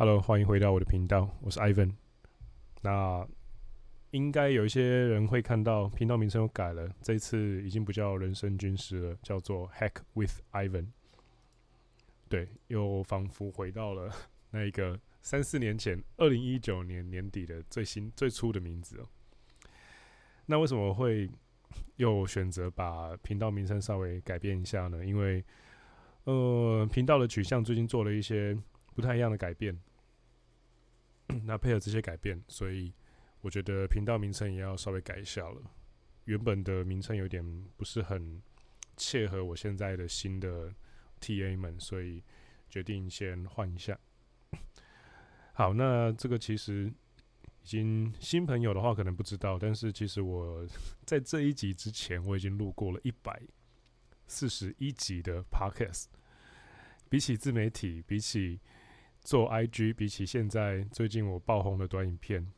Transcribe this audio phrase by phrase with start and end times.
[0.00, 1.90] Hello，欢迎回到我的频道，我是 Ivan。
[2.82, 3.26] 那
[4.12, 10.86] 应该有一些人会看到频道名称又改了，这次已经不叫人生军师了，叫做 Hack with Ivan。
[12.28, 14.08] 对，又仿佛回到了
[14.52, 19.08] 那一个三四年前，二零一九年年底的最新最初的名字哦。
[20.46, 21.28] 那为什么会
[21.96, 25.04] 又选择把频道名称稍微改变一下呢？
[25.04, 25.44] 因为
[26.22, 28.56] 呃，频道的取向最近做了一些
[28.94, 29.76] 不太一样的改变。
[31.44, 32.92] 那配合这些改变，所以
[33.40, 35.60] 我觉得频道名称也要稍微改一下了。
[36.24, 37.44] 原本的名称有点
[37.76, 38.42] 不是很
[38.96, 40.72] 切合我现在的新的
[41.20, 42.22] TA 们，所以
[42.68, 43.98] 决定先换一下。
[45.54, 46.92] 好，那这个其实
[47.62, 50.66] 已经新朋友的话可能不知道，但是其实我
[51.04, 53.40] 在这一集之前我已经录过了一百
[54.26, 56.06] 四十一集的 Podcast。
[57.10, 58.60] 比起自媒体，比起
[59.28, 62.50] 做 IG，比起现在最近我爆红的短影片，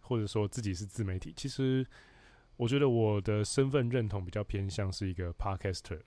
[0.00, 1.86] 或者说自己是自媒体，其实
[2.56, 6.00] 我觉得我的身份认同比较偏向是一个 Podcaster，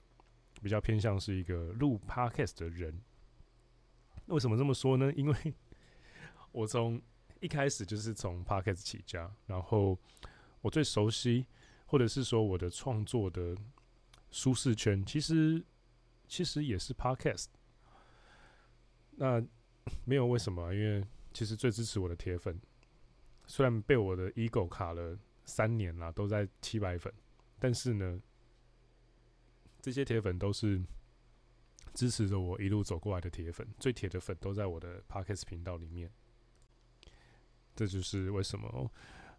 [0.60, 3.00] 比较偏向是一个录 Podcast 的人。
[4.26, 5.10] 为什么这么说呢？
[5.14, 5.54] 因为
[6.52, 7.00] 我从
[7.40, 9.98] 一开始就是从 Podcast 起家，然后
[10.60, 11.46] 我最熟悉，
[11.86, 13.56] 或者是说我的创作的
[14.30, 15.64] 舒适圈，其实
[16.28, 17.46] 其实也是 Podcast。
[19.16, 19.44] 那
[20.04, 20.74] 没有为什么？
[20.74, 22.60] 因为其实最支持我的铁粉，
[23.46, 27.12] 虽然被我的 ego 卡了三年了，都在七百粉，
[27.58, 28.20] 但是呢，
[29.80, 30.82] 这些铁粉都是
[31.94, 36.10] 支持着我一路走过来的铁粉，最铁的粉都在我的 Podcast 频道里面。
[37.74, 38.90] 这就是为什么哦。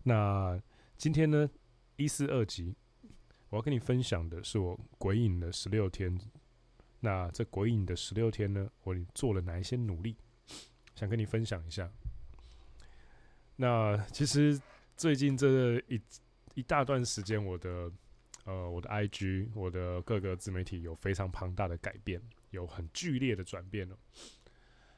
[0.04, 0.62] 那
[0.98, 1.50] 今天呢，
[1.96, 2.76] 一四二集，
[3.50, 6.20] 我要跟你分享的是我鬼影的十六天。
[7.06, 10.16] 那这鬼影的十六天呢，我做了哪一些努力，
[10.96, 11.92] 想跟你分享一下。
[13.58, 14.58] 那其实
[14.96, 16.02] 最近这一
[16.56, 17.92] 一大段时间，我的
[18.46, 22.22] 呃我的 IG，我的各个自媒体有非常庞大的改变，
[22.52, 23.98] 有很剧烈的转变了。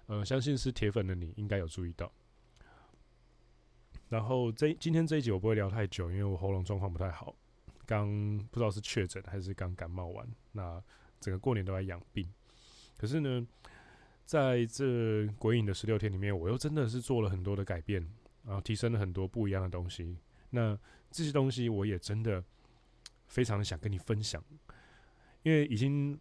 [0.05, 2.11] 呃，相信是铁粉的你应该有注意到。
[4.09, 7.35] 然后这今天这一集我不会聊太久，因为我喉咙状况不太好，
[7.83, 10.29] 刚不知道是确诊还是刚感冒完。
[10.51, 10.79] 那
[11.25, 12.31] 整个过年都在养病，
[12.95, 13.47] 可是呢，
[14.25, 17.99] 在这鬼影的十六天里面，我又真的是做了很多的改变，
[18.43, 20.15] 然后提升了很多不一样的东西。
[20.51, 20.77] 那
[21.09, 22.43] 这些东西我也真的
[23.25, 24.39] 非常的想跟你分享，
[25.41, 26.15] 因为已经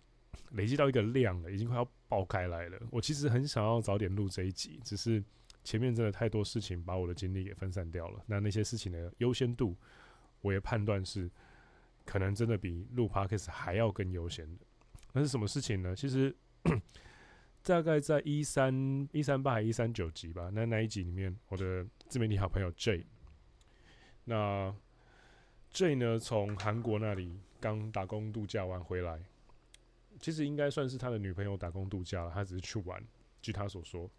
[0.52, 2.80] 累积到一个量了，已经快要爆开来了。
[2.90, 5.22] 我其实很想要早点录这一集，只是
[5.64, 8.24] 前面真的太多事情把我的精力给分散掉了。
[8.26, 9.76] 那那些事情的优先度，
[10.40, 11.30] 我也判断是
[12.06, 14.64] 可能真的比录 Podcast 还要更优先的。
[15.16, 15.94] 那是什么事情呢？
[15.94, 16.34] 其实
[17.62, 20.50] 大概在一三一三八还一三九集吧。
[20.52, 23.06] 那那一集里面，我的自媒体好朋友 J，
[24.24, 24.74] 那
[25.70, 29.22] J 呢，从韩国那里刚打工度假完回来，
[30.18, 33.00] 其实应该算是他的女朋友打工度假了，他只是去玩。
[33.40, 34.10] 据他所说，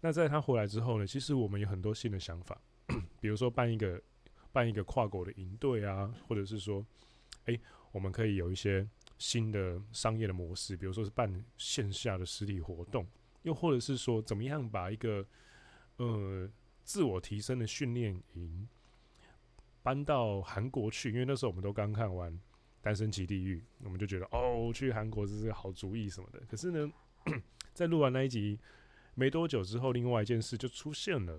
[0.00, 2.60] 那在他回来之后呢，其实我们有很多新的想法，
[3.22, 4.02] 比如说办一个
[4.50, 6.84] 办一个跨国的营队啊，或者是说，
[7.44, 7.56] 哎、
[7.92, 8.84] 我们可以有一些。
[9.20, 13.06] 新的商业的模式，比如说是办线下的实体活动，
[13.42, 15.22] 又或者是说怎么样把一个
[15.98, 16.48] 呃
[16.84, 18.66] 自我提升的训练营
[19.82, 22.32] 搬到韩国去，因为那时候我们都刚看完
[22.80, 26.40] 《单身即地狱》，我们就觉得哦，去韩国这是个好主意什么的。
[26.48, 26.90] 可是呢，
[27.74, 28.58] 在录完那一集
[29.14, 31.38] 没多久之后，另外一件事就出现了。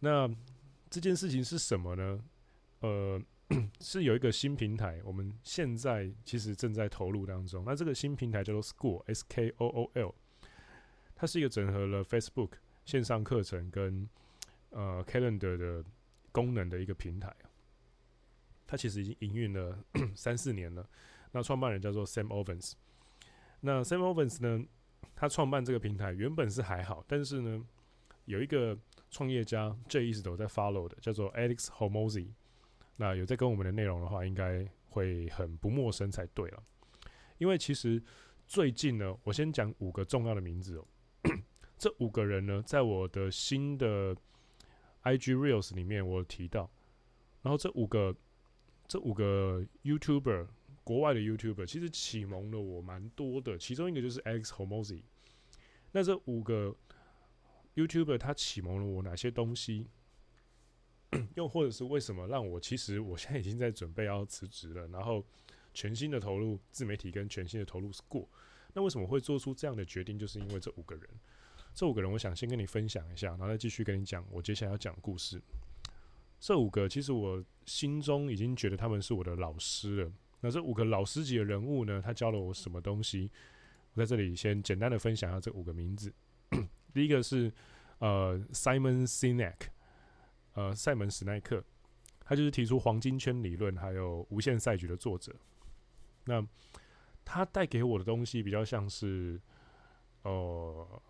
[0.00, 0.26] 那
[0.88, 2.24] 这件事情是什么呢？
[2.80, 3.20] 呃。
[3.80, 7.64] 是有一个新平台，我们现在其实正在投入当中。
[7.64, 10.14] 那这个新平台叫做 School S K O O L，
[11.14, 12.50] 它是一个整合了 Facebook
[12.84, 14.08] 线上课程跟
[14.70, 15.84] 呃 Calendar 的
[16.30, 17.34] 功能的一个平台。
[18.66, 19.82] 它其实已经营运了
[20.14, 20.86] 三四年了。
[21.32, 22.72] 那创办人叫做 Sam Ovens。
[23.60, 24.66] 那 Sam Ovens 呢，
[25.16, 27.64] 他创办这个平台原本是还好，但是呢，
[28.26, 28.78] 有一个
[29.10, 32.28] 创业家这一直都在 follow 的，叫做 Alex Homozy。
[33.00, 36.62] 那有在跟我们的内容的话，应该会很不陌生才对了。
[37.38, 38.02] 因为其实
[38.46, 40.86] 最近呢，我先讲五个重要的名字哦。
[41.78, 44.16] 这五个人呢，在我的新的
[45.04, 46.68] IG Reels 里面我提到。
[47.42, 48.12] 然后这五个
[48.88, 50.48] 这五个 YouTuber，
[50.82, 53.56] 国外的 YouTuber，其实启蒙了我蛮多的。
[53.56, 55.02] 其中一个就是 X Hormozi。
[55.92, 56.74] 那这五个
[57.76, 59.86] YouTuber 他启蒙了我哪些东西？
[61.36, 65.24] 又或者是为什么让我其实我现在已经在准备要辞职了，然后
[65.72, 68.26] 全新的投入自媒体跟全新的投入 Skool。
[68.74, 70.18] 那为什么会做出这样的决定？
[70.18, 71.08] 就是因为这五个人，
[71.74, 75.40] 这五个人，我想先跟你分享一下，然后再继续跟你讲我接下来要讲的故事。
[76.38, 80.12] 这五个其实我心中已经觉得他们是我的老师了。
[80.40, 83.30] 那这五个老师级的人物呢，他教了我什么东西？
[83.94, 86.12] 我在这里先简单的分享一下这五个名字。
[86.94, 87.52] 第一个是
[87.98, 89.56] 呃，Simon Sinek，
[90.58, 91.62] 呃，塞门史奈克，
[92.18, 95.32] 他就是提出黄金圈理论还有无限赛局的作者。
[96.24, 96.44] 那
[97.24, 99.40] 他带给我的东西比较像是，
[100.22, 101.00] 呃，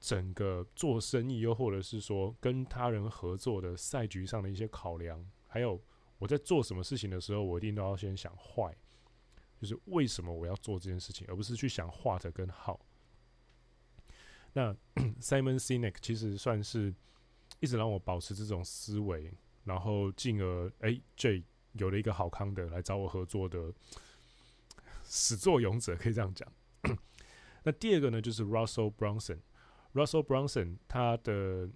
[0.00, 5.80] 整个做生意又或者是说跟他人合作的赛局上的一些考量，还有
[6.18, 8.76] 我在做什么事情的时候，我一定都要先想坏，
[9.60, 12.76] 就是为什么我要做这件事情，而不是去想画的跟 how。
[14.52, 14.74] 那
[15.22, 16.92] Simon Sinek 其实算是
[17.60, 19.32] 一直让我保持这种思维，
[19.64, 23.72] 然后进而哎 J 有了一个好康的来找我合作的
[25.04, 26.48] 始作俑者，可以这样讲。
[27.62, 29.38] 那第二个呢，就是 Russell Brunson。
[29.92, 31.66] Russell Brunson 他的《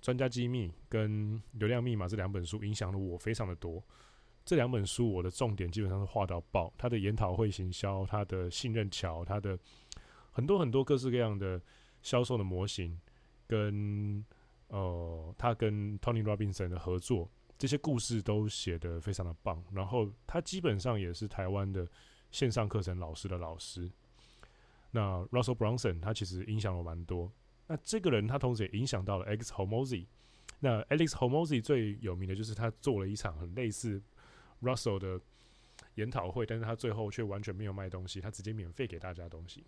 [0.00, 3.82] 专家机密》跟《流量密码》这两本书影响了我非常的多。
[4.44, 9.58] 这两本书我的重点基本上是画到爆，他的研讨会行销，他的信任桥，他的
[10.32, 11.60] 很多很多各式各样的。
[12.02, 12.96] 销售的模型，
[13.48, 14.24] 跟
[14.68, 19.62] 呃，他跟 Tony Robinson 的合作，这些故事都写得非常的棒。
[19.72, 21.88] 然后他基本上也是台湾的
[22.30, 23.90] 线上课程老师的老师。
[24.90, 27.30] 那 Russell Brunson 他其实影响了蛮多。
[27.66, 30.06] 那这个人他同时也影响到了 X Hormozi。
[30.58, 34.02] 那 Alex Hormozi 最有名的就是他做了一场很类似
[34.62, 35.20] Russell 的
[35.96, 39.64] 研讨会，但是他最后却完全没有卖东西，他直接免费给大家东西。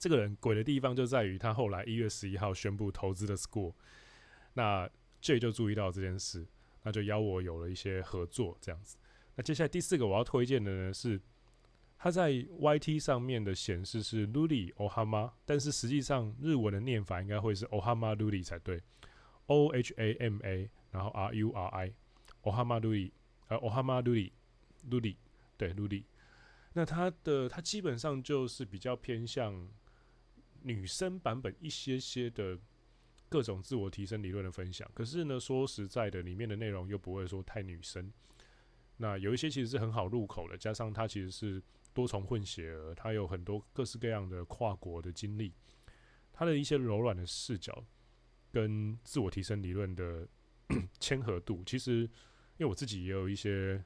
[0.00, 3.74] 这个人鬼的地方就在于他后来一月十一号宣布投资的 School，
[4.54, 4.88] 那
[5.20, 6.46] J 就注意到这件事，
[6.84, 8.96] 那就邀我有了一些合作这样子。
[9.34, 11.20] 那接下来第四个我要推荐的呢是，
[11.98, 18.82] 他在 YT 上面的显示是 Luli Ohama，但是实际上日文的念法应该会是 Ohama Luli 才对
[19.48, 23.12] ，O H A M A，然后 R U R I，Ohama Luli，
[23.48, 25.16] 呃 Ohama Luli，Luli，
[25.58, 26.04] 对 Luli。
[26.72, 29.68] 那他的他基本上就是比较偏向。
[30.62, 32.58] 女生版本一些些的
[33.28, 38.12] 各种自我提升理论的分享，可是呢，说实在的，里面的内容又不会说太女生。
[38.96, 41.62] 那有一些其实是很好入口的，加上它其实是
[41.94, 45.54] 多重混血儿，它有很多各式各样的跨国的经历，
[46.32, 47.84] 它的一些柔软的视角
[48.52, 50.28] 跟自我提升理论的
[51.00, 52.10] 谦和度，其实因
[52.58, 53.82] 为我自己也有一些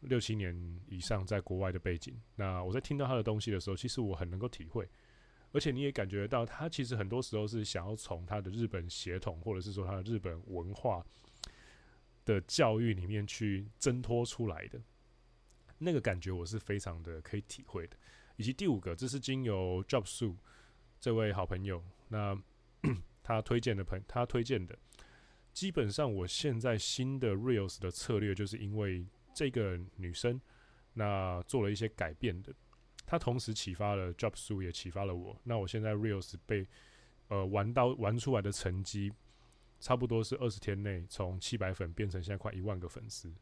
[0.00, 4.88] 六七年以上在国外的背景，那我在听到他的东西的时候，其实我很能够体会。
[5.52, 11.04] 而且你也感觉到，他其实很多时候是想要从他的日本血统，或者是说他的日本文化
[12.24, 14.80] 的教育里面去挣脱出来的，
[15.78, 17.96] 那个感觉我是非常的可以体会的。
[18.36, 20.34] 以及第五个，这是经由 Job Su
[20.98, 22.36] 这位好朋友，那
[23.22, 24.76] 他推荐的朋，他推荐的，
[25.52, 30.40] 基本上我现在新的 Reels 的策略，就是因为这个女生，
[30.94, 32.54] 那做了一些改变的。
[33.04, 35.38] 他同时启发了 Job Su，也启发了我。
[35.44, 36.66] 那我现在 Reels 被
[37.28, 39.12] 呃玩到玩出来的成绩，
[39.80, 43.32] 差不多是二十天内从七百粉变成现在快一万个粉丝。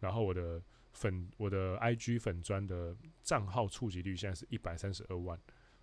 [0.00, 0.60] 然后我的
[0.92, 5.38] 粉我的 IG 粉专的账号触及率现在是一百三十二万。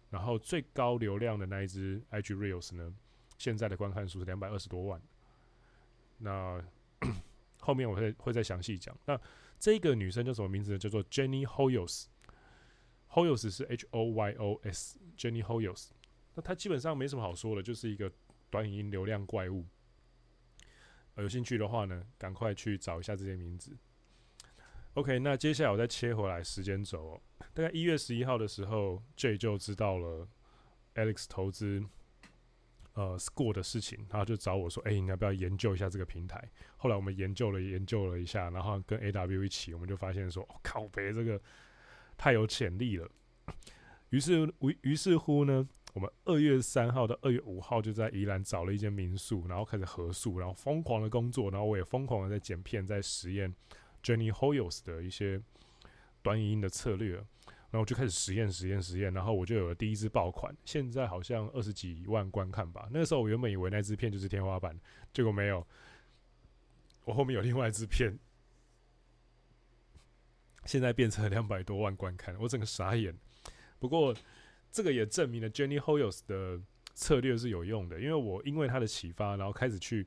[0.10, 2.94] 然后最高流量的那一支 IG Reels 呢，
[3.38, 5.02] 现在的观看数是两百二十多万。
[6.18, 6.62] 那
[7.62, 8.98] 后面我会会再详细讲。
[9.06, 9.20] 那
[9.58, 10.78] 这个女生叫什么名字呢？
[10.78, 12.08] 叫做 Jenny Hoyos。
[13.12, 15.90] Hoyos 是 H O Y O S，Jenny Hoyos。
[16.36, 18.12] 那他基本上没什么好说的，就是一个
[18.50, 19.66] 短影音流量怪物。
[21.18, 23.76] 有兴趣的话呢，赶快去找一下这些名字。
[24.94, 27.22] OK，那接下来我再切回来时间轴哦，
[27.54, 30.28] 大概一月十一号的时候，J 就知道了
[30.96, 31.84] Alex 投资
[32.94, 41.42] 呃 Score 的事情，然后就找我说：“哎、你要不要研究一下这个平台？”后来我们研究了研究了一下，然后跟 AW 一起，我们就发现说：“哦，靠北这个。”
[42.20, 43.10] 太有潜力了，
[44.10, 53.56] 于是于于是乎呢，我们二月三号到二月五号就在宜兰找了一间民宿，然后开始合宿，然后疯狂的工作，然后我也疯狂的在剪片，在实验
[54.04, 55.42] Jenny Hoyos 的一些
[56.22, 57.16] 短影音的策略，
[57.72, 62.90] 然后就开始实验实验实验，然后我就有了第一支爆款，现在好像二十几万观看吧。
[62.92, 64.78] 那个时候我原本以为那支片就是天花板，
[65.14, 65.66] 结果没有，
[67.06, 68.20] 我后面有另外一支片。
[70.70, 73.12] 现在变成两百多万观看，我整个傻眼。
[73.80, 74.16] 不过
[74.72, 76.62] 这个也证明了 Jenny Hoyos 的
[76.94, 80.06] 策略是有用的，因为我因为他的启发，然后开始去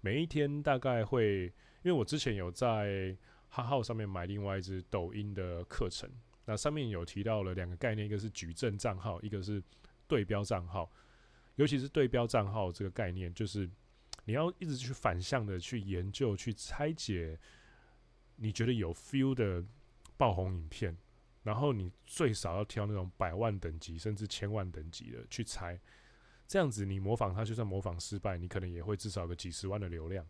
[0.00, 1.52] 每一天大概会，因
[1.84, 3.16] 为我之前有在
[3.50, 6.10] 哈号上面买另外一支抖音的课程，
[6.44, 9.62] 那上面有提到了两个概念，一个是矩阵账号，一个是
[10.08, 10.90] 对标账号。
[11.54, 13.70] 尤其是对标账号这个概念，就是
[14.24, 17.38] 你要一直去反向的去研究、去拆解
[18.34, 19.62] 你觉得有 feel 的
[20.20, 20.94] 爆红影片，
[21.44, 25.80] 然后你最少要挑那种百万等级甚至千万等级的去拆。
[26.46, 30.26] 这样子你模仿它，就算模仿失败，你可能也会至少有个几十万的流量。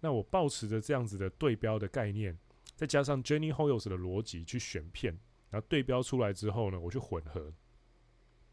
[0.00, 2.36] 那我抱持着这样子的对标的概念，
[2.74, 5.16] 再加上 Jenny Hoyos 的逻辑去选片，
[5.48, 7.52] 然后对标出来之后呢，我去混合。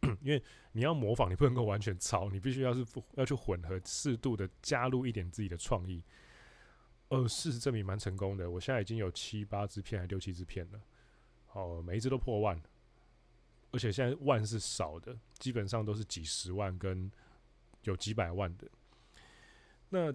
[0.22, 6.04] 因为你要模仿，你不能够完全抄，你必须要是要去混合，适度的加入一点自己的创意。
[7.12, 10.82] 呃，事实证明蛮成功的，我现在已经有七八支片，还六七支片了，
[11.54, 12.60] 哦，每一支都破万，
[13.72, 17.12] 而且现在万是少的，基本上都是几十万跟
[17.84, 18.68] 有几百万的。
[19.90, 20.14] 那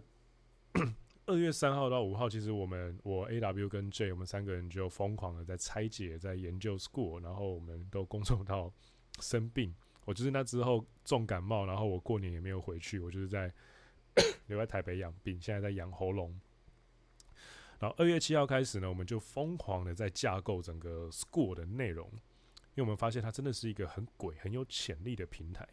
[1.26, 8.72] 二月三号到五号，其实我们我 A W 跟 J 我们三个人就疯狂的在拆解，在研究 School，然后我们都工作到。
[9.18, 9.74] 生病，
[10.04, 13.50] 我就是那之后重感冒，然后我过年也没有回去，我就是在
[14.46, 16.38] 留在台北养病，现在在养喉咙。
[17.78, 22.08] 然后二月七号开始呢，我们就疯狂的在架构整个 School 的内容，
[22.74, 25.68] 因为我们发现它真的是一个很鬼、很有潜力的平台。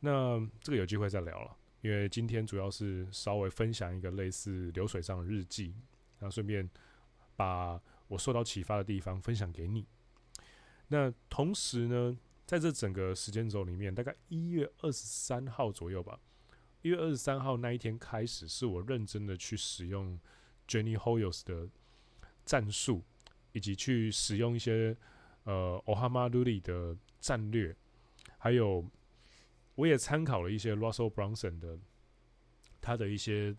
[0.00, 5.74] 那这个有机会再聊了，因为今天主要是稍微分享一个类似流水账的日记，
[6.18, 6.68] 然后顺便
[7.36, 9.86] 把我受到启发的地方分享给你。
[10.88, 16.18] 那同时呢，在这整个时间轴里面，大概一月二十三号左右吧。
[16.82, 20.18] 一月二十三号那一天开始，是我认真的去使用
[20.66, 21.68] Jenny Hoyos 的
[22.44, 23.02] 战术，
[23.52, 24.96] 以及去使用一些
[25.44, 27.74] 呃 Ohama Luli 的战略，
[28.38, 28.84] 还有
[29.74, 31.78] 我也参考了一些 Russell Brunson 的
[32.80, 33.54] 他的一些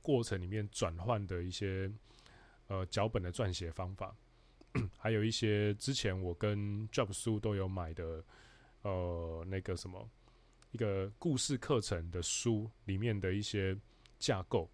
[0.00, 1.90] 过程里面转换的一些
[2.68, 4.16] 呃脚本的撰写方法。
[4.96, 8.24] 还有一些之前我跟 Job 书都有买的，
[8.80, 10.08] 呃，那个什么
[10.70, 13.76] 一个故事课程的书里面的一些
[14.18, 14.70] 架构，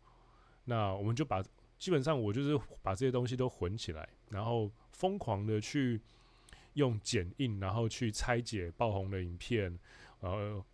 [0.62, 1.42] 那我们就把
[1.78, 6.00] 基本上我就是把这些东西都混起来，然后疯狂的去
[6.74, 9.78] 用剪映，然后去拆解爆红的影片，
[10.20, 10.64] 然后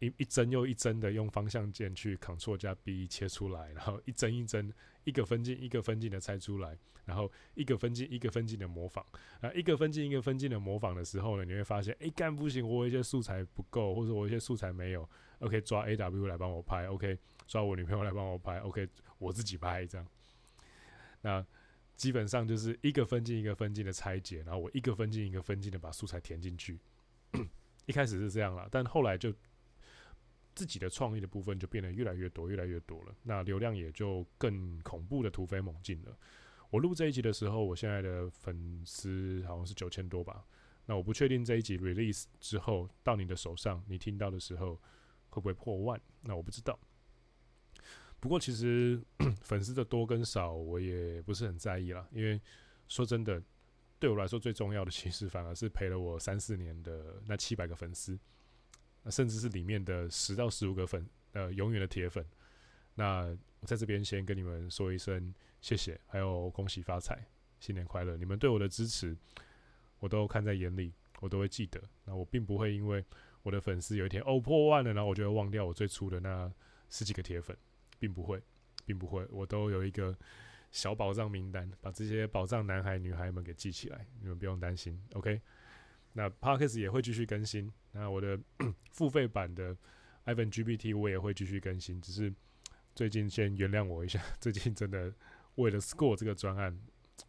[0.00, 4.72] 一一帧又一帧的用方向键去 Ctrl 加 B 切出来，然后一帧一帧。
[5.04, 9.02] 一个分镜一个分镜的拆出来，然后一个分镜一个分镜的模仿，
[9.40, 15.04] 啊，一个分镜一个分镜的模仿的时候呢，你会发现，哎，干不行，我有一些素材不够，或者我有一些素材没有
[15.40, 20.06] ，OK，抓 AW 来帮我拍，OK，抓我女朋友来帮我拍，OK，我自己拍这样。
[21.22, 21.44] 那
[21.96, 26.78] 基本上就是一个分镜一个分镜的拆解，然后我一个分镜一个分镜的把素材填进去。
[27.86, 29.34] 一开始是这样了，但后来就。
[30.54, 33.16] 自己的创意的部分就变得越来越多，越来越多了。
[33.22, 36.14] 那流量也就更恐怖的突飞猛进了。
[36.68, 40.44] 我录这一集的时候，我现在的粉丝好像是九千多吧。
[40.84, 44.74] 那我不确定这一集 release 之后到你的手上，你听到的时候
[45.30, 45.98] 会不会破万？
[46.20, 46.78] 那我不知道。
[48.22, 49.02] 不过其实
[49.42, 52.40] 粉丝的多跟少我也不是很在意啦，因为
[52.86, 53.42] 说真的，
[53.98, 58.16] 对我来说最重要的其实反而是陪了我三四年的那七百个粉丝。
[59.10, 62.24] 甚至是里面的十到十五个粉，呃，永远的铁粉。
[62.94, 67.26] 那我在这边先跟你们说一声谢谢，还有恭喜发财，
[67.58, 68.16] 新年快乐！
[68.16, 69.16] 你们对我的支持，
[69.98, 71.82] 我都看在眼里，我都会记得。
[72.04, 73.04] 那我并不会因为
[73.42, 76.48] 我的粉丝有一天哦破万了，然后我就会忘掉我最初的那
[76.88, 77.56] 十几个铁粉，
[78.02, 78.42] 并不会，
[78.84, 79.24] 并不会。
[79.30, 80.18] 我都有一个
[80.72, 85.40] 小宝藏名单，把这些宝藏男孩女孩们给记起来，你们不用担心，OK。
[86.14, 88.36] 那 Podcast 也会继续更新，那我的
[88.90, 89.76] 付费版的
[90.24, 92.34] Ivan GPT 我也会继续更新，只是
[92.92, 95.14] 最近先原谅我一下， 最近真的
[95.54, 96.76] 为了 Score 这个专案，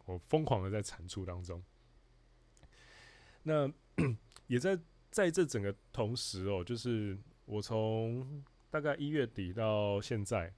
[0.06, 1.62] 我疯狂的在产出当中。
[3.44, 3.72] 那
[4.48, 4.76] 也在
[5.12, 10.52] 在这整个同时哦，就是我从大概一月底到现在，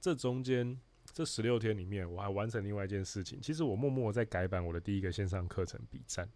[0.00, 0.78] 这中间
[1.12, 3.40] 这十六天里面，我还完成另外一件事情。
[3.40, 6.28] 其实我默默在改版我的第一个线上课程笔战，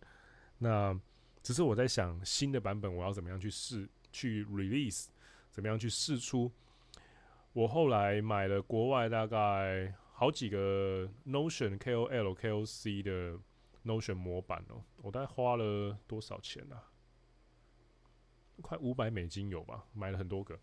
[0.58, 0.98] 那。
[1.42, 5.06] 只是我在想新的版本我要怎么样去试去 release，
[5.50, 6.52] 怎么样去试出。
[7.54, 13.38] 我后来买了国外大概好几个 Notion KOL KOC 的
[13.86, 16.84] Notion 模板哦，我大概花了多少钱啊？
[18.60, 19.86] 快五百美金有吧？
[19.94, 20.60] 买了很多个。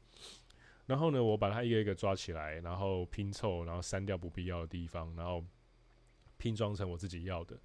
[0.88, 5.46] 然后呢，我把它一个一个抓起来，然后拼凑，然后删掉不必要的地方，然后
[6.38, 7.56] 拼装成我自己要的。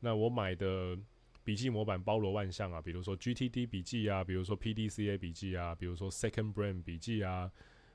[0.00, 0.98] 那我买的。
[1.46, 7.52] 笔记模板包罗万象啊，比如说 GTD 笔记啊，比如说 PDCA 笔记啊，比如说 Second Brain 笔记啊，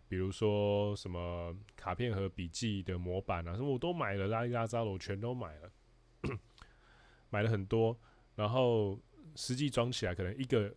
[0.08, 5.72] 比如说什么卡片和笔记的模板啊，什么我都买了，拉里拉杂我全都买了。
[7.32, 8.00] 买了很多，
[8.36, 9.00] 然后
[9.36, 10.76] 实际装起来，可能一个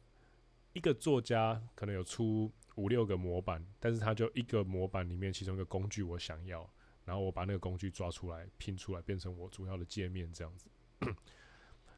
[0.73, 6.69] 一个作家可能有出五六个模板，但是它就一个模板里面其中一个工具我想要，
[7.05, 10.69] 然后我把那个工具抓出来拼出来，变成我主要的界面这样子。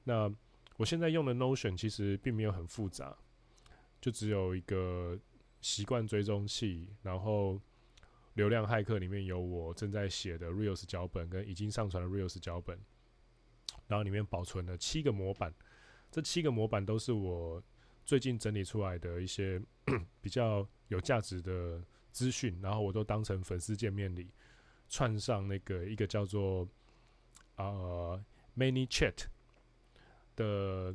[0.04, 0.32] 那
[0.76, 3.16] 我现在用的 Notion 其实并没有很复杂，
[4.00, 5.18] 就只有一个
[5.60, 7.60] 习惯追踪器，然后
[8.34, 12.78] 流量骇客里面有我正在写的 Reels 脚本跟已经上传的 Reels 脚本。
[13.86, 15.52] 然后里面保存了七个模板，
[16.10, 17.62] 这七个模板都是我
[18.04, 19.60] 最近整理出来的一些
[20.20, 21.82] 比较有价值的
[22.12, 24.30] 资讯，然后我都当成粉丝见面礼，
[24.88, 26.68] 串上那个一个叫做
[27.56, 28.22] 呃
[28.56, 29.24] ManyChat
[30.36, 30.94] 的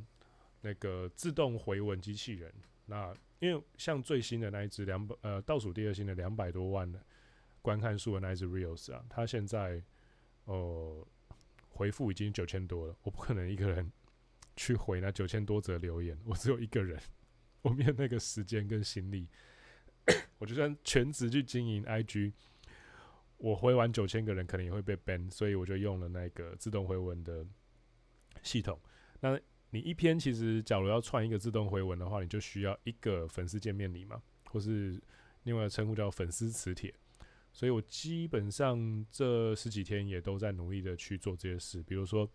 [0.62, 2.54] 那个自动回文机器人。
[2.86, 7.04] 那因为像最新的那一只两百呃倒数第二新的两百多万的
[7.62, 9.82] 观看数的那一只 Reels 啊，它现在
[10.46, 11.06] 哦。
[11.72, 13.89] 回复已经九千多了，我不可能一个人
[14.60, 17.00] 去回那九千多则留言，我只有一个人，
[17.62, 19.25] 我没有那个时间跟心力。
[20.38, 22.34] 我就算全职去经营 IG，
[23.38, 27.48] 我回完九千个人可能也会被 ban，所以我就用了那个自动回文的
[28.44, 28.78] 系统。
[29.22, 29.39] 那
[29.70, 35.01] 你一篇其实假如要串一个自动回文的话，你就需要一个粉丝见面礼嘛，或是
[35.44, 36.94] 另外的称呼叫粉丝磁铁。
[37.54, 42.30] 所以我基本上这十几天也都在努力的去做这些事，比如说，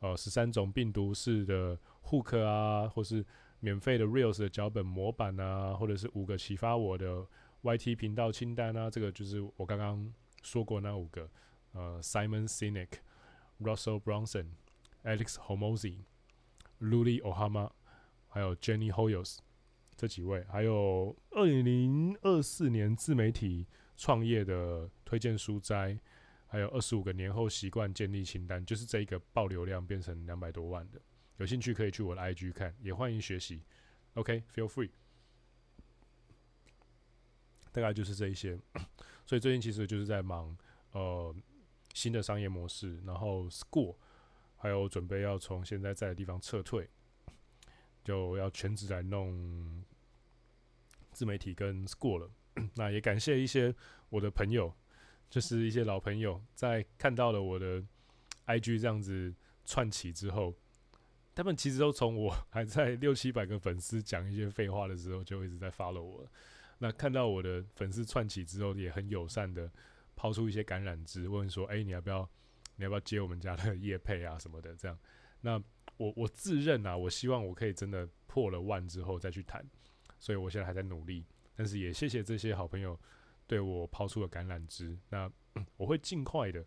[0.00, 3.24] 呃，十三种病毒式的 hook 啊，或是
[3.60, 7.26] 免费的 reels 的脚本模板啊，或者是五个启发我的
[7.62, 10.12] YT 频道清单啊，这个就是我刚刚
[10.42, 11.28] 说过那五个，
[11.72, 12.88] 呃，Simon Sinek、
[13.60, 14.46] Russell Brunson、
[15.04, 15.98] Alex Hormozi、
[16.80, 17.70] Luli Ohama，
[18.28, 19.38] 还有 Jenny Hoyos
[19.96, 23.66] 这几位，还有二零二四年自媒体。
[23.98, 25.98] 创业的推荐书斋，
[26.56, 30.98] 还有二十五个年后习惯建立清单，就是这一个爆流量变成两百多万的。
[31.36, 33.62] 有兴趣可以去我的 IG 看，也欢迎学习。
[34.14, 34.88] OK，feel free。
[37.72, 38.58] 大概就是这一些。
[39.26, 40.56] 所以最近其实就是在忙
[40.92, 41.36] 呃
[41.92, 43.94] 新的商业模式，然后 School，
[44.56, 46.88] 还有准备要从现在在的地方撤退，
[48.02, 49.84] 就要全职来弄
[51.12, 52.30] 自媒体跟 School 了。
[52.76, 53.74] 那也感谢一些
[54.08, 54.74] 我的朋友，
[55.28, 57.82] 就是一些老朋友，在看到了我的
[58.46, 59.34] IG 这样子
[59.64, 60.54] 串起之后，
[61.34, 66.26] 他们其实都从我还在六七百个粉丝讲一些废话的时候，就一直在 follow 我。
[66.78, 69.70] 那看到我的粉丝串起之后，也很友善的
[70.14, 72.28] 抛出一些橄榄枝，问说：“哎、你要不要？
[72.76, 74.98] 你要不要接我们家的业配啊什么的？”这样。
[75.40, 75.62] 那
[75.96, 79.64] 我我自认啊，我希望我可以真的破了万之后再去谈，
[80.18, 81.24] 所以我现在还在努力。
[81.54, 82.98] 但是也谢谢这些好朋友
[83.46, 84.98] 对我抛出了橄榄枝。
[85.10, 85.30] 那
[85.76, 86.66] 我会尽快的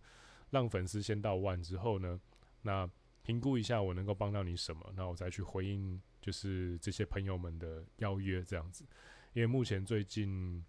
[0.50, 2.20] 让粉丝先到万之后呢，
[2.62, 2.90] 那
[3.22, 8.86] 评估一下我能够帮到你什么，那我再去回应就是这些朋友们的邀约这样子。
[9.34, 10.66] 因为目前最近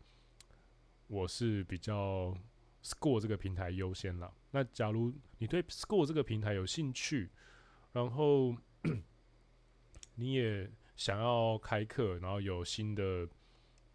[1.07, 2.37] 我是比较
[2.83, 4.35] Score 这个平台优先了。
[4.51, 7.31] 那假如你对 Score 这个平台有兴趣，
[7.93, 8.55] 然后
[10.17, 13.29] 你也想要开课，然后有新的。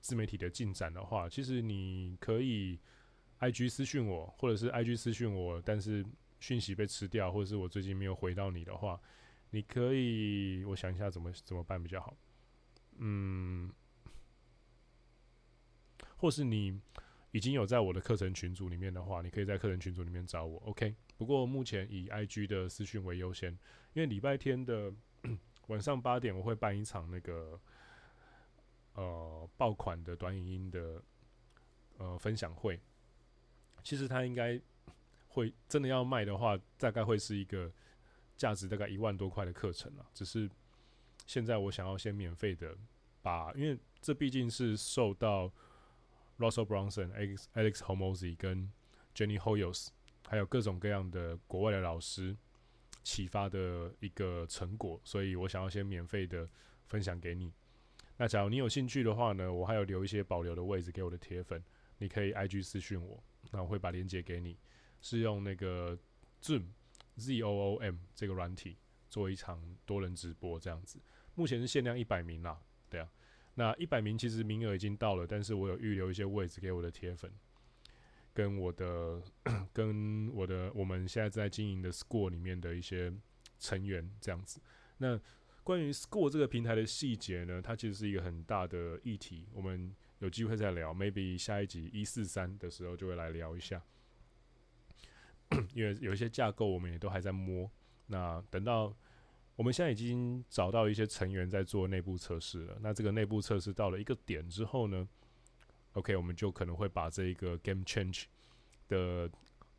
[0.05, 2.79] 自媒体的进展的话，其实你可以
[3.39, 6.05] IG 私讯我，或者是 IG 私讯我，但是
[6.39, 9.01] 讯息被吃掉，或者是我最近没有回到你的话，
[9.49, 12.15] 你可以我想一下怎么怎么办比较好。
[12.97, 13.73] 嗯，
[16.17, 16.79] 或是你
[17.31, 20.59] 已经有在我的课程群组里面的话，你可以在课程群组里面找我。
[20.67, 23.51] OK，不过目前以 IG 的私讯为优先，
[23.93, 24.93] 因为礼拜天的
[25.65, 27.59] 晚上八点我会办一场那个。
[28.95, 31.03] 呃，爆款的短影音的
[31.97, 32.79] 呃分享会，
[33.84, 34.60] 其实它应该
[35.27, 37.69] 会真的要卖的话，大概会是一个
[38.38, 40.05] 价值大概一万多块的课程了。
[40.13, 40.49] 只是
[41.27, 42.73] 现在我想要先免费的
[43.21, 45.51] 把，因为这毕竟是受到
[46.38, 48.71] Russell Brunson、Alex Alex Hormozi 跟
[49.13, 49.89] Jenny Hoyos
[50.27, 52.38] 还有各种各样的国外的老师
[53.03, 56.49] 启发的一个成果，所以我想要先免费的
[56.88, 57.51] 分享给你。
[58.17, 61.62] 那假如你有兴趣的话呢，我还有留一些保留的位置给我的铁粉，
[61.97, 64.58] 你可以 IG 私讯我，那我会把链接给你，
[65.01, 65.97] 是用那个
[66.41, 66.67] Zoom
[67.17, 68.78] Z O O M 这个软体
[69.10, 70.97] 做一场多人直播这样子，
[71.34, 72.58] 目前是限量一百名啦，
[72.89, 73.10] 对啊，
[73.56, 77.30] 那一百名其实名额已经到了，但是我有预留一些位置给我的铁粉，
[78.34, 79.21] 跟我的
[79.73, 83.13] 跟我的我们现在在经营的 School 里面的一些
[83.60, 84.62] 成员这样子，
[84.99, 85.19] 那。
[85.65, 90.93] 关于 Score 这个平台的细节呢，它其实是一个很大的议题，我们有机会再聊。
[90.93, 93.82] Maybe 下一集一四三的时候就会来聊一下，
[95.73, 97.67] 因为有一些架构我们也都还在摸。
[98.06, 98.95] 那等到
[99.56, 102.78] 我们现在已经找到一些成员在做内部测试了。
[102.82, 105.10] 那这个内部测试到了一个点之后呢
[105.93, 108.25] ，OK，我们就可能会把这一个 game change
[108.88, 109.28] 的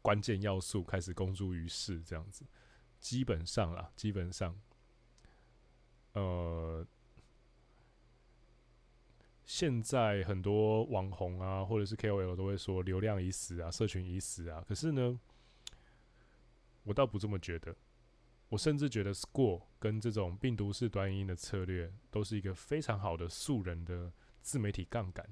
[0.03, 2.45] 关键要素开始公诸于世，这样子。
[2.99, 4.59] 基本上啦，基本上，
[6.17, 6.87] 呃，
[9.45, 14.65] 现在很多网红啊，或者是 KOL 都会说流量已死啊，社群已死啊。
[14.67, 15.21] 可是呢，
[16.85, 17.77] 我倒不这么觉得。
[18.49, 25.29] 我甚至觉得 Score 跟这种病毒式短音的策略都是一个非常好的素人的自媒体杠杆。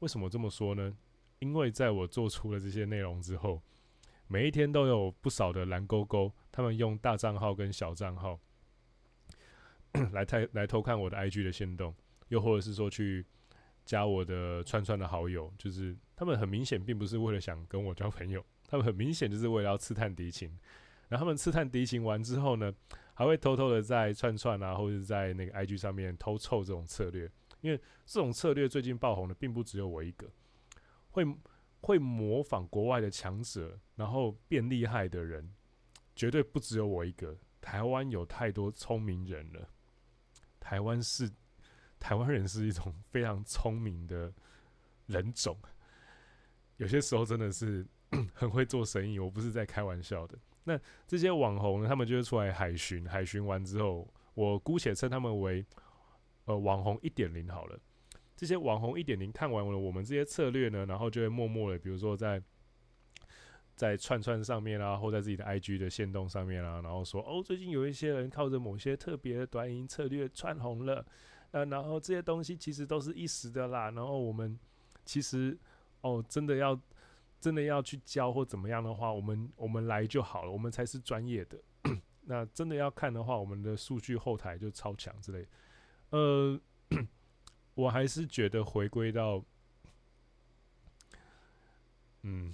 [0.00, 0.96] 为什么这么说呢？
[1.40, 3.60] 因为在我做出了这些内容之后，
[4.26, 8.40] 每一天都有不少的蓝勾勾，他们用大账号跟小账号
[10.12, 11.94] 来太来偷看我的 IG 的限动，
[12.28, 13.24] 又或者是说去
[13.84, 20.56] 加我的串串的好友，就是他们很明显并不是为了想跟我交朋友，他们很明显就是为了要刺探敌情。
[21.08, 22.72] 然后他们刺探敌情完之后呢，
[23.14, 27.30] 还会偷偷的在串串啊，或者在那个 IG 上面偷凑这种策略，
[27.62, 30.30] 因为这种策略最近爆红的并不只有我一个，
[31.10, 31.24] 会
[31.80, 35.50] 会模仿国外的强者，然后变厉害的人，
[36.14, 37.36] 绝对不只有我一个。
[37.60, 39.68] 台湾有太多聪明人了，
[40.68, 41.30] 台湾是
[41.98, 44.30] 台湾人是一种非常聪明的
[45.06, 45.56] 人种，
[46.76, 47.86] 有些时候真的是
[48.34, 50.38] 很会做生意，我不是在开玩笑的。
[50.64, 55.64] 那这些网红呢，他们就会出来海巡，海巡完之后，我姑且称他们为
[56.44, 57.80] 呃网红一点零好了。
[58.36, 62.42] 这些网红一点零看完了我们这些策略呢，然后就会默默的，比如说在
[63.78, 71.06] 在串串上面啊，或在自己的 IG 的线动上面啊，然后说哦，最近有一些人靠着某些特别的短影音策略串红了，
[71.52, 74.58] 呃，然后这些东西其实都是一时的啦，然后我们
[75.04, 75.56] 其实
[76.00, 76.78] 哦，真的要。
[77.40, 81.56] 真的要去教或怎么样的话，我们我们来就好了，我们才是专业的。
[82.26, 85.46] 那真的要看的话，我们的数据后台就超强之类。
[86.10, 86.60] 呃，
[87.76, 89.40] 我还是觉得回归到，
[92.22, 92.52] 嗯，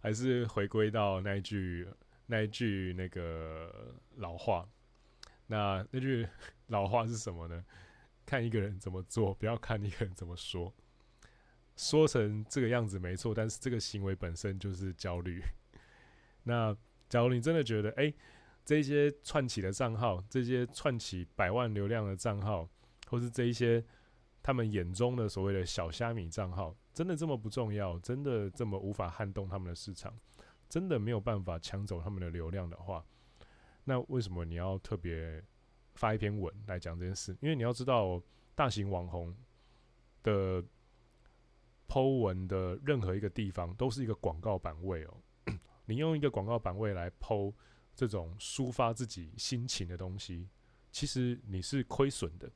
[0.00, 1.86] 还是回归到那一句
[2.26, 4.68] 那一句那个老话。
[5.46, 6.26] 那那句
[6.68, 7.64] 老话是什么呢？
[8.24, 10.72] 看一个人怎么做，不要看一个人怎么说。
[11.76, 15.42] 说成这个样子没错，但是这个行为本身就是焦虑。
[16.44, 16.76] 那
[17.08, 18.12] 假如你真的觉得，哎、
[18.64, 22.68] 这些串起的账号，这些串起百万流量的账号，
[23.08, 23.84] 或是这一些
[24.42, 30.18] 他们眼中的所谓的小虾米账号，真的这么不重要，真的这么无法撼动他们的市场，
[30.68, 33.04] 真的没有办法抢走他们的流量的话，
[33.84, 35.42] 那为什么你要特别
[35.94, 37.36] 发一篇文来讲这件事？
[37.40, 38.22] 因为你要知道，
[38.54, 39.34] 大型网红
[40.22, 40.64] 的。
[41.92, 45.16] Po 文的任何一个地方都是一个广告版位哦。
[45.86, 47.52] 你用一个广告版位来 Po
[47.96, 50.48] 这种抒发自己心情的东西，
[50.92, 52.48] 其实你是亏损的。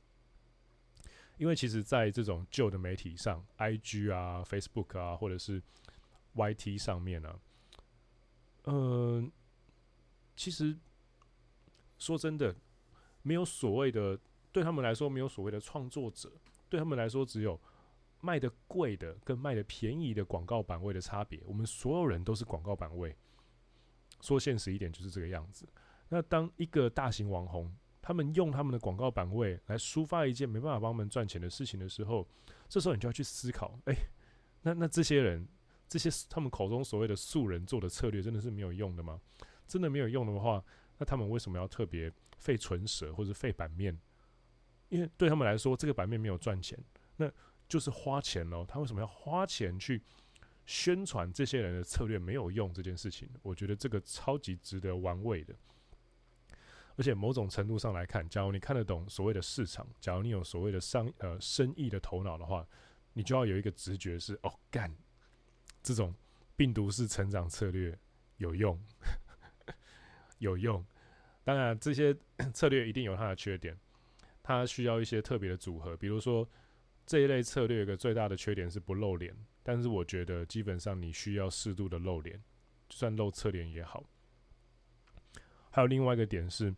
[1.37, 5.61] 因为其实，在这种旧的媒体上，IG 啊、Facebook 啊，或者是
[6.35, 7.39] YT 上面呢、啊，
[8.65, 9.31] 嗯、
[10.35, 10.77] 其实
[11.97, 12.55] 说真的，
[13.21, 14.19] 没有所谓的，
[14.51, 16.31] 对他们来说没有所谓的创作者，
[16.69, 17.59] 对他们来说只有。
[18.21, 23.15] 卖的贵的跟卖的便宜的广告版位的差别，我们所有人都是广告版位。
[24.19, 25.67] 说现实一点，就是这个样子。
[26.09, 27.71] 那当一个大型网红，
[28.05, 32.23] 他们用他们的广告版位来抒发一件没办法帮他们赚钱的事情的时候，
[32.69, 33.95] 这时候你就要去思考：诶，
[34.61, 35.43] 那那这些人，
[35.89, 39.19] 这些他们口中所谓的素人做的策略，真的是没有用的吗？
[39.65, 40.63] 真的没有用的话，
[40.99, 43.99] 那他们为什么要特别费唇舌或者费版面？
[44.89, 46.77] 因为对他们来说，这个版面没有赚钱。
[47.17, 47.27] 那
[47.67, 49.99] 就是花钱喽，他为什么要花钱去
[50.67, 53.27] 宣传这些人的策略没有用这件事情？
[53.41, 55.55] 我觉得这个超级值得玩味的。
[56.97, 62.67] 而且某种程度上来看，假如你看得懂所谓的市场，假如你有所谓的商呃生意的头脑的话，
[63.13, 64.95] 你就要有一个直觉是哦干，
[65.83, 66.13] 这种
[66.55, 67.97] 病毒式成长策略
[68.37, 68.79] 有用，
[70.39, 70.85] 有用。
[71.43, 72.15] 当然这些
[72.53, 73.77] 策略一定有它的缺点，
[74.41, 76.47] 它需要一些特别的组合，比如说。
[77.07, 79.31] 这一类策略的最大的缺点是不露脸，
[79.61, 82.43] 但是我觉得基本上你需要适度的露脸，
[82.89, 84.03] 就算露侧脸也好。
[85.75, 86.73] 还有另外一个点是，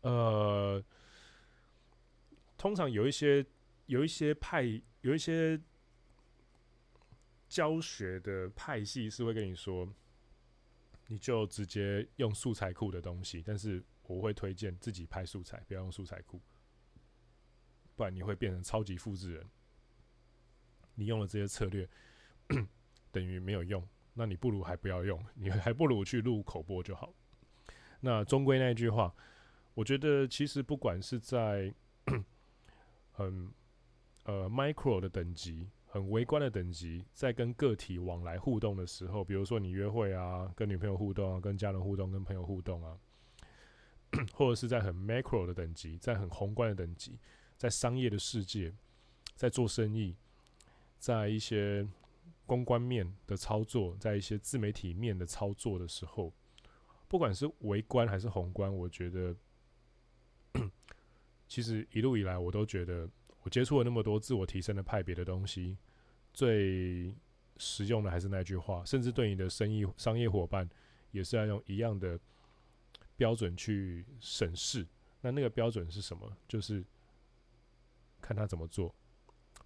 [0.00, 0.84] 呃，
[2.58, 3.46] 通常有一些
[3.86, 4.64] 有一些派
[5.02, 5.60] 有一些
[7.48, 9.88] 教学的派系是会跟你说，
[11.06, 16.40] 你就直接用素材库的东西，但是我会推荐自己拍素材，不要用素材库。
[17.94, 19.48] 不然你会变成超级复制人。
[20.96, 21.88] 你用了这些策略，
[23.12, 23.88] 等于没有用。
[24.12, 27.14] 那你不如还不要用，你还不如去录口播就好。
[28.04, 29.14] 那终归那一句话，
[29.72, 31.72] 我觉得其实不管是在
[33.12, 33.50] 很
[34.24, 42.98] 呃 micro 的等级，很微观的等级，在跟个体往来互动的时候，比如说你约会啊，跟女朋友互动啊，跟家人互动，跟朋友互动啊，
[44.34, 47.18] 或者是在很 macro 的等级，在很宏观的等级，
[47.56, 48.74] 在商业的世界，
[49.34, 50.14] 在做生意，
[50.98, 51.88] 在一些
[52.44, 56.34] 公关面的操作，在一些自媒体面的操作的时候。
[57.08, 59.36] 不管是微观还是宏观，我觉得，
[61.46, 63.08] 其实一路以来，我都觉得
[63.42, 65.76] 我接触了那么多自我提升的派别的东西，
[66.32, 67.14] 最
[67.58, 70.68] 实用的还是那句话，甚至对你的生意商业伙伴，
[71.12, 72.18] 也是要用一样的
[73.16, 74.86] 标准去审视。
[75.20, 76.36] 那那个标准是什么？
[76.48, 76.84] 就是
[78.20, 78.94] 看他怎么做，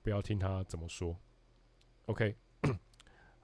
[0.03, 1.17] 不要听他怎么说。
[2.07, 2.37] OK，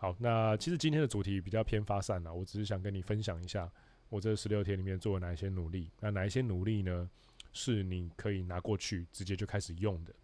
[0.05, 3.73] 好，那其实今天的主题比较偏发散了，我只是想跟你分享一下。
[4.11, 5.91] 我这十六天里面做了哪一些努力？
[5.99, 7.09] 那哪一些努力呢？
[7.55, 10.15] 是你可以拿过去直接就开始用的，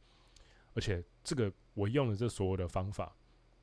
[0.74, 3.16] 而且这个我用的这所有的方法，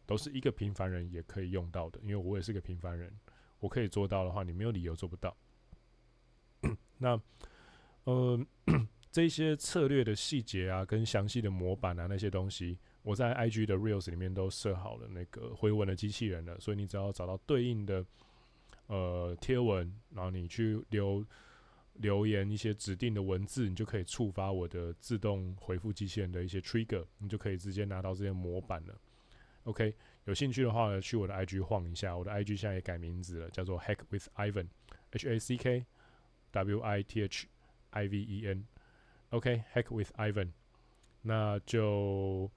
[0.07, 3.15] 都是一个平凡人也可以用到的，因为我也是个平凡人，
[3.59, 5.37] 我可以做到的话，你没有理由做不到。
[6.97, 7.21] 那
[8.05, 8.43] 呃，
[9.11, 18.05] 这些策略的细节啊，跟详细的模板啊，那些东西，我在 IG 的 Reels 里面都设好了那个回文的机器人了，所以你只要找到对应的。
[18.87, 21.21] 呃，贴文，然后你去留
[21.95, 28.97] 留言一些指定的文字，你就可以触发我的自动回复机器人的一些 trigger，你就可以直接拿到这些模板了。
[29.63, 29.93] OK，
[30.23, 35.85] 有兴趣的话呢，去我的 IG 晃一下，我的 IG 现在也改名字了，叫做 Hack with Ivan，H A C K
[36.51, 37.47] W I T H
[37.89, 38.65] I V E N。
[39.31, 40.51] OK，Hack with Ivan，
[41.23, 42.49] 那就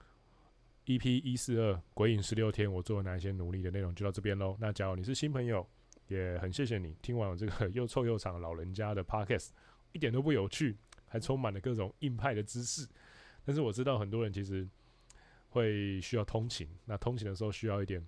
[0.90, 4.56] EP 一四二鬼影十六天，我做了哪一些努力的内容就到这边喽。
[4.58, 5.64] 那假如你是新朋友，
[6.08, 9.50] 也很谢谢你听完我这个 又臭又长老人家的 podcast，
[9.92, 10.76] 一点都不有趣，
[11.06, 12.88] 还充满了各种硬派的知识。
[13.44, 14.68] 但是我知道很多人其实
[15.50, 18.04] 会需要通勤，那通勤的时候需要一点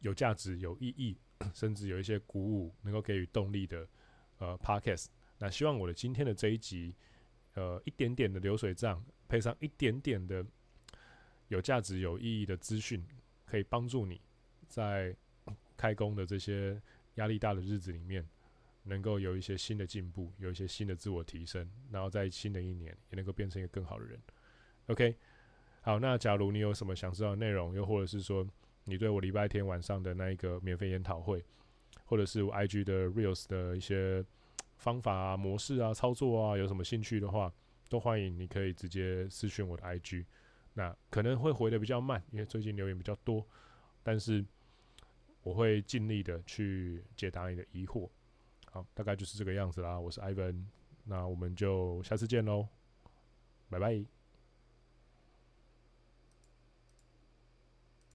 [0.00, 1.16] 有价值、有意义，
[1.54, 3.86] 甚至有一些鼓舞，能够给予动力的
[4.38, 5.06] 呃 podcast。
[5.38, 6.92] 那希望我的今天的这一集，
[7.54, 10.44] 呃，一点点的流水账，配上一点点的
[11.50, 13.06] 有价值、有意义的资讯，
[13.46, 14.20] 可以帮助你
[14.66, 15.14] 在。
[15.76, 16.78] 开工的这些
[17.14, 18.22] 压力大的日子里面，
[18.82, 24.20] 能够有一些新的进步，有一些新的自我提升，然后在新的一年也能够变成一个更好的人。
[24.88, 25.16] OK，
[25.80, 28.46] 好，那假如你有什么想知道的内容，又或者是说
[28.84, 31.42] 你对我礼拜天晚上的那一个免费研讨会，
[32.04, 34.22] 或者是我 IG 的 Reels 的一些
[34.76, 37.50] 方法啊、模式啊、操作啊，有什么兴趣的话，
[37.88, 40.26] 都欢迎你可以直接私讯我的 IG。
[40.80, 43.46] 那可能会回的比较慢，因为最近留言比较多，
[44.02, 44.44] 但是。
[45.42, 48.06] 我会尽力的去解答你的疑惑，
[48.70, 49.98] 好，大概就是这个样子啦。
[49.98, 50.66] 我是 Ivan，
[51.04, 52.68] 那我们就下次见喽，
[53.70, 54.19] 拜拜。